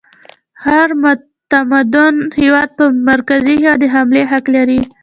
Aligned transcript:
هر 0.65 0.87
متمدن 1.03 2.15
هیواد 2.39 2.69
پر 2.77 2.89
کمزوري 3.27 3.55
هیواد 3.61 3.77
د 3.81 3.83
حملې 3.93 4.23
حق 4.31 4.45
لري. 4.55 4.81